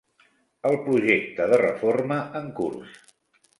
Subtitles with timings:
[0.69, 2.99] El projecte de reforma en curs.